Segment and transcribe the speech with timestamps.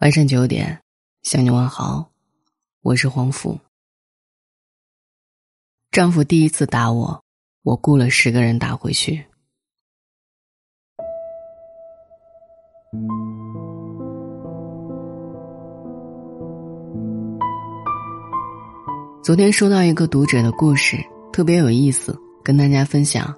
[0.00, 0.82] 晚上九点，
[1.22, 2.10] 向你问好，
[2.82, 3.60] 我是黄甫。
[5.92, 7.22] 丈夫第一次打我，
[7.62, 9.24] 我雇了十个人打回去。
[19.22, 20.98] 昨天收到一个读者的故事，
[21.32, 23.32] 特别有意思，跟大家分享。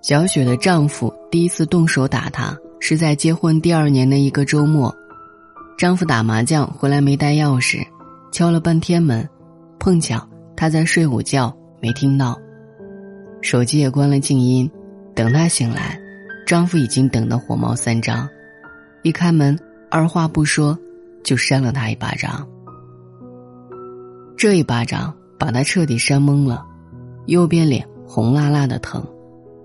[0.00, 4.92] 小雪的丈夫第一次动手打她，是在结婚第二年的一个周末。
[5.76, 7.84] 丈夫打麻将回来没带钥匙，
[8.30, 9.28] 敲了半天门，
[9.78, 10.24] 碰巧
[10.56, 12.38] 他在睡午觉没听到，
[13.42, 14.70] 手机也关了静音。
[15.16, 15.98] 等她醒来，
[16.46, 18.28] 丈夫已经等得火冒三丈，
[19.02, 19.58] 一开门
[19.90, 20.78] 二话不说
[21.22, 22.46] 就扇了她一巴掌。
[24.36, 26.64] 这一巴掌把她彻底扇懵了，
[27.26, 29.04] 右边脸红辣辣的疼，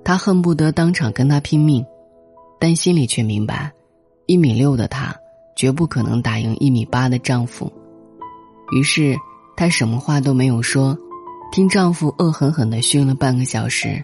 [0.03, 1.85] 她恨不得当场跟他拼命，
[2.59, 3.71] 但心里却明白，
[4.25, 5.16] 一米六的他。
[5.59, 7.69] 绝不可能打赢一米八的丈夫，
[8.71, 9.13] 于是
[9.57, 10.97] 她什么话都没有说，
[11.51, 14.01] 听丈夫恶狠狠地训了半个小时，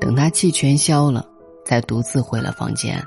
[0.00, 1.24] 等她气全消了，
[1.64, 3.00] 才独自回了房间。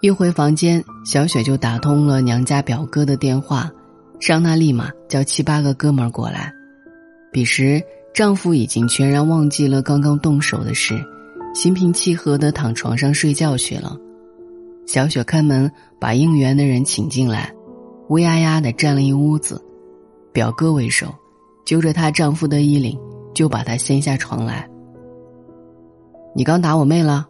[0.00, 3.68] 一回房间，小雪就打通了娘家表哥的电话，
[4.20, 6.54] 让他立马叫七八个哥们儿过来。
[7.32, 7.82] 彼时，
[8.14, 11.04] 丈夫已经全然忘记了刚刚动手的事，
[11.52, 13.98] 心平气和地躺床上睡觉去了。
[14.86, 17.52] 小雪开门，把应援的人请进来，
[18.08, 19.64] 乌压压的站了一屋子。
[20.32, 21.06] 表哥为首，
[21.64, 22.98] 揪着她丈夫的衣领，
[23.34, 24.68] 就把她掀下床来。
[26.34, 27.26] 你刚打我妹了？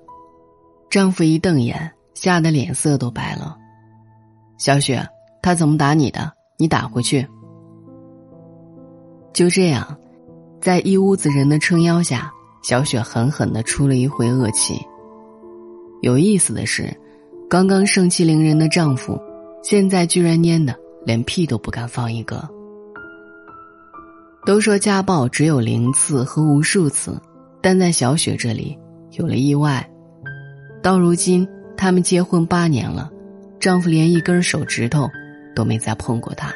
[0.88, 3.56] 丈夫一瞪眼，吓得脸色都白了。
[4.58, 5.06] 小雪，
[5.42, 6.32] 他怎么打你的？
[6.56, 7.26] 你打回去。
[9.32, 9.96] 就这样，
[10.60, 14.80] 在一屋子人的撑腰下，小雪狠狠的出了一回恶气。
[16.00, 16.92] 有意思的是。
[17.52, 19.20] 刚刚盛气凌人的丈夫，
[19.62, 22.48] 现在居然蔫的连屁都不敢放一个。
[24.46, 27.20] 都说家暴只有零次和无数次，
[27.60, 28.74] 但在小雪这里
[29.18, 29.86] 有了意外。
[30.82, 31.46] 到如今，
[31.76, 33.10] 他们结婚八年了，
[33.60, 35.06] 丈夫连一根手指头
[35.54, 36.50] 都没再碰过她。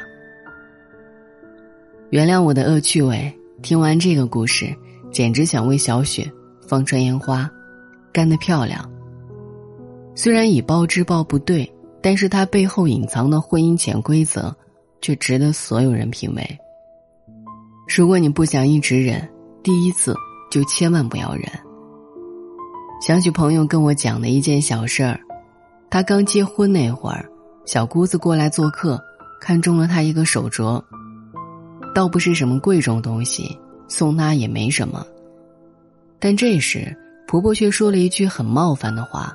[2.09, 3.31] 原谅我的恶趣味，
[3.61, 4.75] 听完这个故事，
[5.11, 6.27] 简直想为小雪
[6.67, 7.47] 放串烟花，
[8.11, 8.96] 干得漂亮。
[10.17, 14.51] 虽然以暴制暴不对，但是他背后隐藏的婚姻潜规则，
[14.99, 16.59] 却值得所有人品味。
[17.87, 19.29] 如果你不想一直忍，
[19.61, 20.15] 第一次
[20.49, 21.43] 就千万不要忍。
[22.99, 25.19] 想起朋友跟我讲的一件小事儿，
[25.87, 27.29] 他刚结婚那会儿，
[27.67, 28.99] 小姑子过来做客，
[29.39, 30.83] 看中了他一个手镯，
[31.93, 33.55] 倒不是什么贵重东西，
[33.87, 35.05] 送她也没什么。
[36.17, 36.97] 但这时
[37.27, 39.31] 婆婆却说了一句很冒犯的话。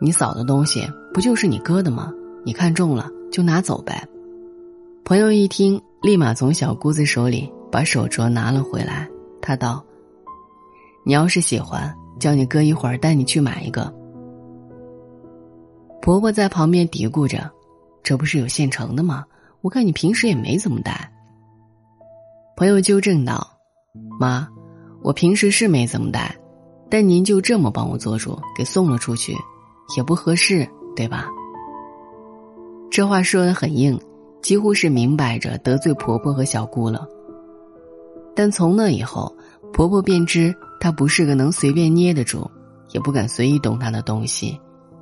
[0.00, 2.12] 你嫂的东西不就是你哥的吗？
[2.44, 4.06] 你看中了就拿走呗。
[5.04, 9.08] 朋友一听，立马从小姑子手里把手镯拿了回来。
[9.42, 9.84] 他道
[11.04, 13.92] ：“你要是喜欢，叫你哥一会儿带你去买一个。”
[16.00, 17.50] 婆婆在旁边嘀咕着
[18.04, 19.24] ：“这不是有现成的吗？
[19.62, 21.10] 我看你平时也没怎么戴。”
[22.56, 23.46] 朋友纠正道
[24.20, 24.46] ：“妈，
[25.02, 26.36] 我平时是没怎么戴，
[26.88, 29.34] 但您就这么帮我做主，给送了出去。”
[29.96, 31.28] 也不合适，对吧？
[32.90, 33.98] 这话说的很硬，
[34.42, 37.06] 几乎是明摆着得罪婆婆和小姑了。
[38.34, 39.34] 但从那以后，
[39.72, 42.50] 婆婆便知她不是个能随便捏的主，
[42.92, 44.58] 也不敢随意动她的东西，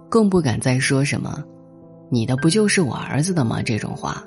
[0.09, 1.43] 更不敢再说什么
[2.11, 4.23] “你的不就是我儿子的吗”这种话。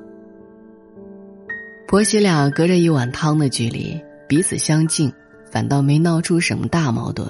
[1.87, 5.11] 婆媳俩隔着一碗汤的距离，彼此相敬，
[5.51, 7.27] 反倒没闹出什么大矛盾。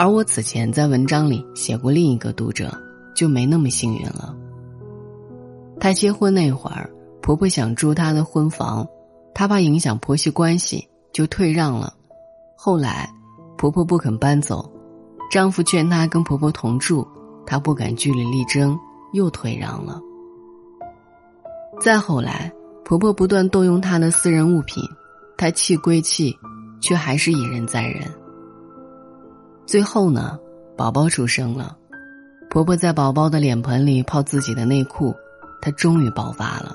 [0.00, 2.72] 而我此前在文章里写过另一个读者，
[3.14, 4.34] 就没那么幸运了。
[5.78, 6.88] 她结婚那会儿，
[7.20, 8.88] 婆婆想住她的婚房，
[9.34, 11.92] 她怕影响婆媳关系，就退让了。
[12.56, 13.12] 后来，
[13.58, 14.72] 婆婆不肯搬走，
[15.30, 17.06] 丈夫劝她跟婆婆同住，
[17.44, 18.74] 她不敢据理力争，
[19.12, 20.00] 又退让了。
[21.78, 22.50] 再后来，
[22.86, 24.82] 婆婆不断动用她的私人物品，
[25.36, 26.34] 她气归气，
[26.80, 28.10] 却还是一忍再忍。
[29.66, 30.38] 最后呢，
[30.76, 31.76] 宝宝出生了，
[32.50, 35.14] 婆婆在宝宝的脸盆里泡自己的内裤，
[35.60, 36.74] 她终于爆发了，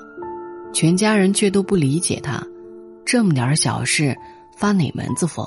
[0.72, 2.42] 全家人却都不理解她，
[3.04, 4.16] 这么点小事
[4.56, 5.46] 发哪门子疯？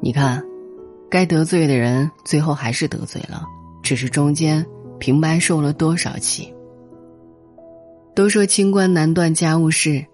[0.00, 0.40] 你看，
[1.10, 3.42] 该得罪的人最后还是得罪了，
[3.82, 4.64] 只是中间
[5.00, 6.54] 平白受了多少气。
[8.14, 10.04] 都说清官难断家务事，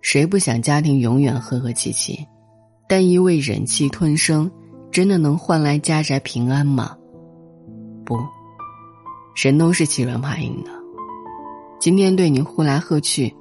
[0.00, 2.26] 谁不想家庭永远和和气气？
[2.88, 4.50] 但一味忍气吞声。
[4.92, 6.96] 真的能换来家宅平安吗？
[8.04, 8.16] 不，
[9.40, 10.70] 人都是欺软怕硬的。
[11.78, 13.32] 今天对你呼来喝去，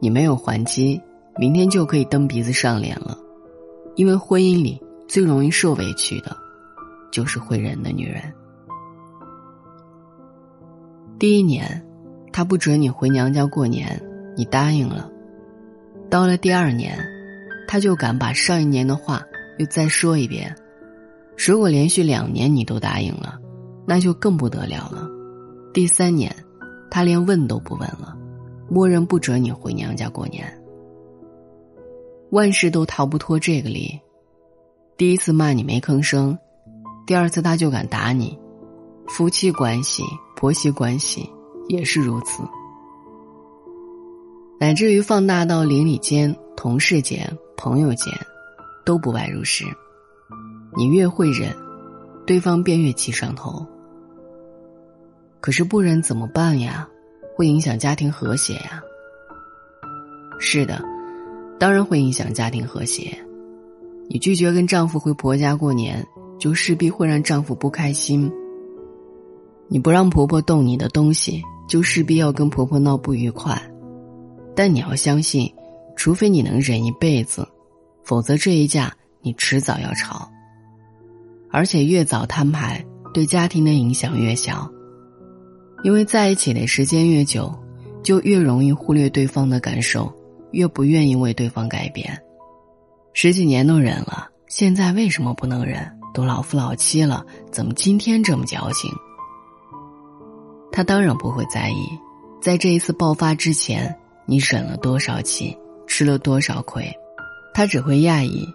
[0.00, 1.00] 你没有还击，
[1.36, 3.18] 明天就可以蹬鼻子上脸了。
[3.96, 6.34] 因为婚姻里最容易受委屈的，
[7.10, 8.22] 就是会忍的女人。
[11.18, 11.84] 第一年，
[12.32, 14.00] 他不准你回娘家过年，
[14.36, 15.10] 你答应了。
[16.08, 16.98] 到了第二年，
[17.66, 19.22] 他就敢把上一年的话
[19.58, 20.56] 又再说一遍。
[21.46, 23.38] 如果连续两年你都答应了，
[23.86, 25.08] 那就更不得了了。
[25.72, 26.34] 第三年。
[26.90, 28.16] 他连问都不问了，
[28.70, 30.50] 默认不准你回娘家过年。
[32.30, 34.00] 万事都逃不脱这个理。
[34.96, 36.36] 第一次骂你没吭声，
[37.06, 38.38] 第二次他就敢打你。
[39.06, 40.02] 夫妻关系、
[40.34, 41.28] 婆媳关系
[41.68, 42.42] 也是如此，
[44.58, 48.10] 乃至于放大到邻里间、同事间、朋友间，
[48.86, 49.62] 都不外如是。
[50.76, 51.54] 你越会忍，
[52.26, 53.66] 对方便越气上头。
[55.40, 56.88] 可是不忍怎么办呀？
[57.36, 58.82] 会影响家庭和谐呀。
[60.40, 60.82] 是的，
[61.58, 63.16] 当然会影响家庭和谐。
[64.08, 66.04] 你拒绝跟丈夫回婆家过年，
[66.38, 68.30] 就势必会让丈夫不开心。
[69.68, 73.60] 你不让婆婆动你的东西，就势必要跟婆婆闹不愉快。
[74.56, 75.52] 但你要相信，
[75.94, 77.46] 除非你能忍一辈子，
[78.02, 80.28] 否则这一架你迟早要吵。
[81.58, 84.70] 而且越早摊牌，对家庭的影响越小。
[85.82, 87.52] 因为在一起的时间越久，
[88.00, 90.08] 就越容易忽略对方的感受，
[90.52, 92.16] 越不愿意为对方改变。
[93.12, 95.84] 十几年都忍了，现在为什么不能忍？
[96.14, 98.88] 都老夫老妻了，怎么今天这么矫情？
[100.70, 101.88] 他当然不会在意，
[102.40, 103.92] 在这一次爆发之前，
[104.26, 105.58] 你忍了多少气，
[105.88, 106.88] 吃了多少亏，
[107.52, 108.46] 他只会讶异，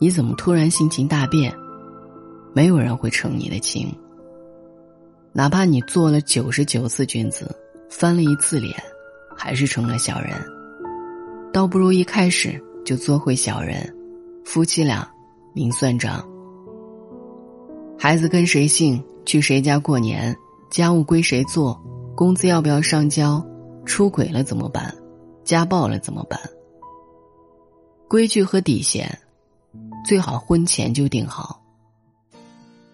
[0.00, 1.54] 你怎么突然性情大变？
[2.54, 3.94] 没有人会成你的情。
[5.32, 7.50] 哪怕你做了九十九次君子，
[7.88, 8.74] 翻了一次脸，
[9.36, 10.32] 还是成了小人。
[11.52, 13.94] 倒不如一开始就做回小人，
[14.44, 15.10] 夫妻俩
[15.54, 16.22] 明算账。
[17.98, 20.36] 孩子跟谁姓，去谁家过年，
[20.70, 21.80] 家务归谁做，
[22.14, 23.42] 工资要不要上交，
[23.86, 24.94] 出轨了怎么办，
[25.44, 26.38] 家暴了怎么办？
[28.08, 29.18] 规矩和底线，
[30.04, 31.61] 最好婚前就定好。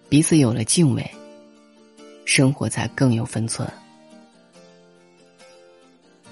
[0.09, 1.09] 彼此有了敬畏。
[2.25, 3.71] 生活才更有分寸。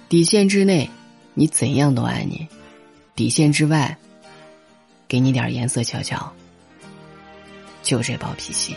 [0.09, 0.89] 底线之内，
[1.33, 2.47] 你怎样都爱你；
[3.15, 3.97] 底线之外，
[5.07, 6.31] 给你点颜色瞧瞧。
[7.81, 8.75] 就这暴脾气。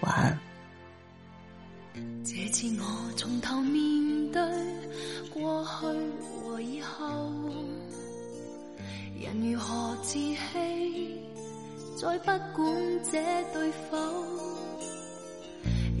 [0.00, 0.45] 晚安。
[12.06, 12.64] 再不管
[13.10, 13.18] 这
[13.52, 13.96] 对否，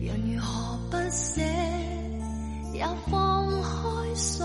[0.00, 1.42] 人如何不舍，
[2.72, 4.44] 也放开手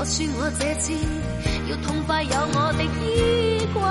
[0.00, 0.94] 我说我这次
[1.68, 2.88] 要痛快有我的衣
[3.74, 3.82] 柜。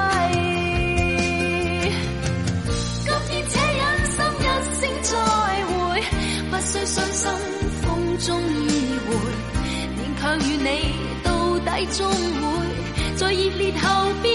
[3.05, 5.13] 今天且忍心一声再
[5.67, 5.69] 会，
[6.49, 7.29] 不需伤心
[7.83, 7.85] 风
[8.25, 8.65] 中依
[9.05, 9.07] 回，
[9.93, 10.67] 勉强与你
[11.23, 12.41] 到底终会，
[13.15, 13.85] 在热烈后
[14.23, 14.27] 变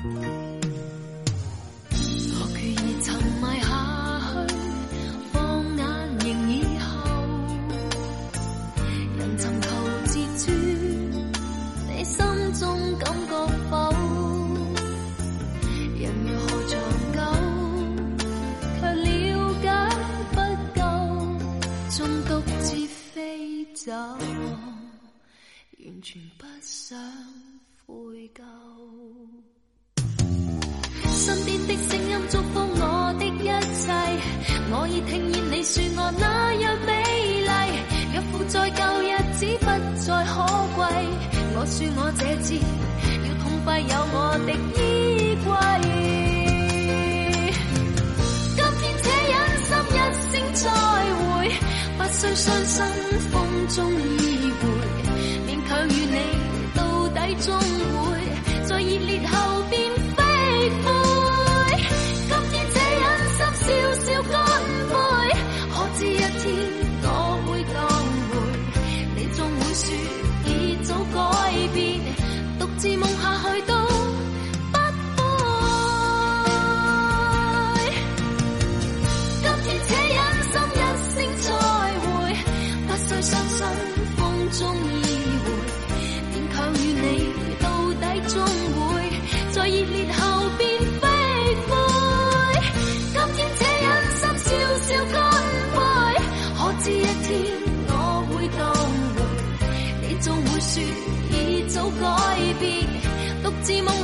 [0.00, 0.06] 我
[2.54, 3.08] 决意沉
[3.40, 3.66] 埋下
[4.20, 4.54] 去，
[5.32, 5.36] 放
[5.76, 5.82] 眼
[6.20, 6.86] 凝以后。
[9.16, 9.66] 人寻求
[10.06, 10.46] 自尊，
[11.88, 12.16] 你心
[12.60, 12.62] 中
[13.00, 13.32] 感觉
[13.68, 13.74] 否？
[15.98, 16.72] 人若何长
[17.12, 17.18] 久，
[18.78, 19.04] 却了
[19.60, 19.66] 解
[20.30, 20.36] 不
[20.78, 20.80] 够，
[21.90, 23.90] 终独自飞走，
[25.80, 26.96] 完全不想
[27.84, 28.44] 悔疚。
[31.28, 33.92] 身边的声音祝福我的一切，
[34.70, 36.90] 我已听见你说我那样美
[37.42, 37.50] 丽。
[38.14, 39.66] 若负在旧日子不
[40.00, 40.32] 再可
[40.74, 40.80] 贵，
[41.54, 44.16] 我说我这次要痛快有我
[44.46, 45.52] 的衣柜。
[48.56, 49.36] 今天且忍
[49.68, 49.94] 心一
[50.32, 50.64] 声再
[51.20, 51.28] 会，
[51.98, 52.74] 不需伤心
[53.28, 53.36] 风
[53.68, 54.64] 中依偎，
[55.46, 56.16] 勉强与你
[56.74, 57.46] 到底终
[58.00, 58.16] 会
[58.64, 59.36] 在热烈后
[59.68, 59.76] 边。
[89.70, 90.20] 热烈后
[90.56, 90.66] 变
[90.98, 91.06] 灰
[91.68, 91.72] 灰，
[93.12, 94.48] 今天这忍心笑
[94.80, 95.16] 笑干
[95.74, 95.76] 杯。
[96.56, 97.28] 可知一天
[97.86, 97.92] 我
[98.30, 98.60] 会当
[99.14, 99.18] 回，
[100.08, 100.72] 你总会说
[101.30, 101.34] 已
[101.68, 102.02] 早改
[102.58, 102.66] 变，
[103.42, 103.97] 独自梦。